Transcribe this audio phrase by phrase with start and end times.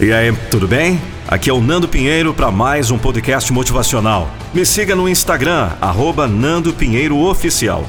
[0.00, 1.00] E aí, tudo bem?
[1.28, 4.28] Aqui é o Nando Pinheiro para mais um podcast motivacional.
[4.52, 7.86] Me siga no Instagram, arroba Nando Pinheiro Oficial.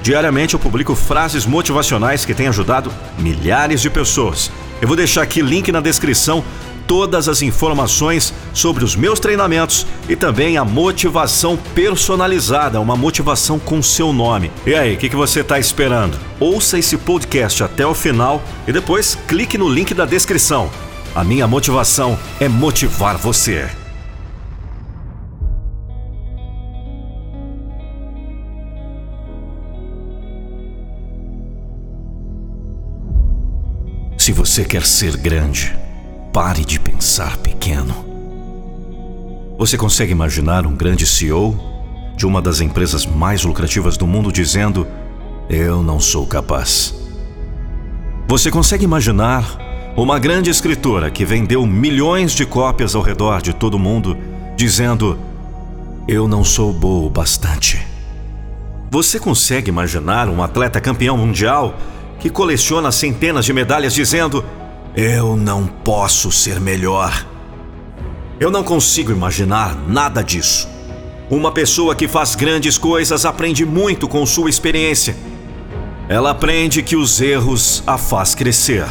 [0.00, 4.52] Diariamente eu publico frases motivacionais que têm ajudado milhares de pessoas.
[4.80, 6.44] Eu vou deixar aqui link na descrição
[6.86, 13.82] todas as informações sobre os meus treinamentos e também a motivação personalizada, uma motivação com
[13.82, 14.52] seu nome.
[14.64, 16.16] E aí, o que, que você está esperando?
[16.38, 20.70] Ouça esse podcast até o final e depois clique no link da descrição.
[21.14, 23.68] A minha motivação é motivar você.
[34.16, 35.76] Se você quer ser grande,
[36.32, 38.04] pare de pensar pequeno.
[39.58, 41.58] Você consegue imaginar um grande CEO
[42.14, 44.86] de uma das empresas mais lucrativas do mundo dizendo:
[45.48, 46.94] Eu não sou capaz?
[48.28, 49.67] Você consegue imaginar
[50.02, 54.16] uma grande escritora que vendeu milhões de cópias ao redor de todo o mundo
[54.54, 55.18] dizendo:
[56.06, 57.84] Eu não sou boa o bastante?
[58.92, 61.74] Você consegue imaginar um atleta campeão mundial
[62.20, 64.44] que coleciona centenas de medalhas dizendo:
[64.94, 67.26] Eu não posso ser melhor.
[68.38, 70.68] Eu não consigo imaginar nada disso.
[71.28, 75.16] Uma pessoa que faz grandes coisas aprende muito com sua experiência.
[76.08, 78.86] Ela aprende que os erros a faz crescer.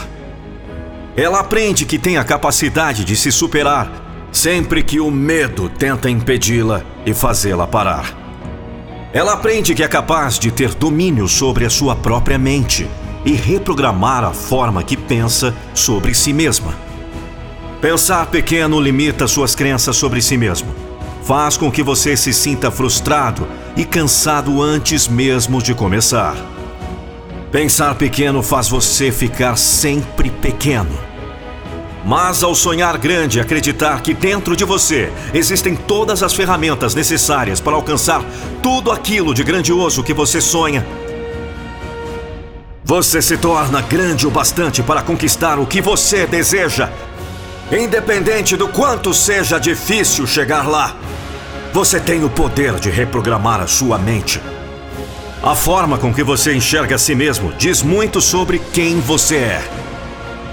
[1.17, 6.83] Ela aprende que tem a capacidade de se superar sempre que o medo tenta impedi-la
[7.05, 8.15] e fazê-la parar.
[9.11, 12.87] Ela aprende que é capaz de ter domínio sobre a sua própria mente
[13.25, 16.75] e reprogramar a forma que pensa sobre si mesma.
[17.81, 20.73] Pensar pequeno limita suas crenças sobre si mesmo.
[21.23, 26.35] Faz com que você se sinta frustrado e cansado antes mesmo de começar.
[27.51, 31.06] Pensar pequeno faz você ficar sempre pequeno.
[32.07, 37.75] Mas ao sonhar grande, acreditar que dentro de você existem todas as ferramentas necessárias para
[37.75, 38.23] alcançar
[38.63, 40.87] tudo aquilo de grandioso que você sonha,
[42.81, 46.89] você se torna grande o bastante para conquistar o que você deseja,
[47.69, 50.95] independente do quanto seja difícil chegar lá.
[51.73, 54.41] Você tem o poder de reprogramar a sua mente.
[55.43, 59.96] A forma com que você enxerga a si mesmo diz muito sobre quem você é.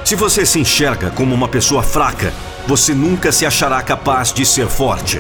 [0.05, 2.31] Se você se enxerga como uma pessoa fraca,
[2.67, 5.19] você nunca se achará capaz de ser forte.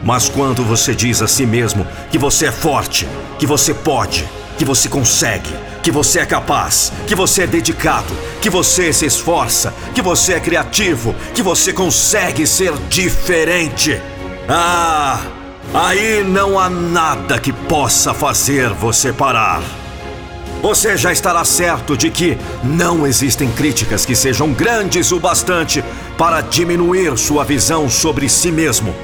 [0.00, 4.24] Mas quando você diz a si mesmo que você é forte, que você pode,
[4.56, 9.74] que você consegue, que você é capaz, que você é dedicado, que você se esforça,
[9.92, 14.00] que você é criativo, que você consegue ser diferente.
[14.48, 15.18] Ah,
[15.74, 19.81] aí não há nada que possa fazer você parar.
[20.62, 25.82] Você já estará certo de que não existem críticas que sejam grandes o bastante
[26.16, 28.94] para diminuir sua visão sobre si mesmo.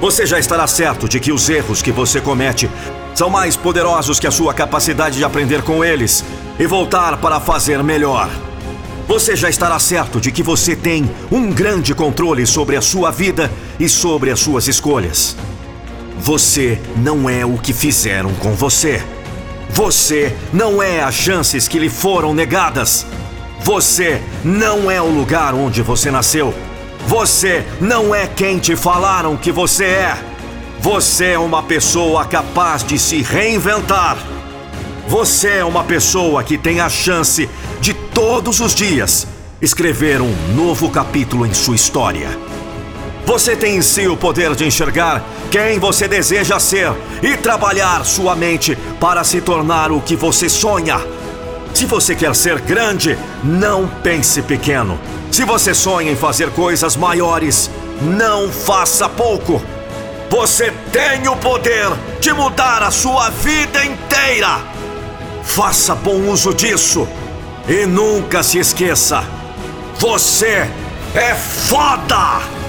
[0.00, 2.70] Você já estará certo de que os erros que você comete
[3.16, 6.24] são mais poderosos que a sua capacidade de aprender com eles
[6.56, 8.30] e voltar para fazer melhor.
[9.08, 13.50] Você já estará certo de que você tem um grande controle sobre a sua vida
[13.80, 15.36] e sobre as suas escolhas.
[16.16, 19.02] Você não é o que fizeram com você.
[19.70, 23.06] Você não é as chances que lhe foram negadas.
[23.60, 26.54] Você não é o lugar onde você nasceu.
[27.06, 30.18] Você não é quem te falaram que você é.
[30.80, 34.16] Você é uma pessoa capaz de se reinventar.
[35.08, 37.48] Você é uma pessoa que tem a chance
[37.80, 39.26] de todos os dias
[39.60, 42.28] escrever um novo capítulo em sua história.
[43.26, 45.20] Você tem em si o poder de enxergar
[45.50, 51.00] quem você deseja ser e trabalhar sua mente para se tornar o que você sonha.
[51.74, 54.98] Se você quer ser grande, não pense pequeno.
[55.32, 57.68] Se você sonha em fazer coisas maiores,
[58.00, 59.60] não faça pouco.
[60.30, 61.88] Você tem o poder
[62.20, 64.60] de mudar a sua vida inteira.
[65.42, 67.08] Faça bom uso disso
[67.68, 69.24] e nunca se esqueça:
[69.98, 70.70] você
[71.12, 72.65] é foda!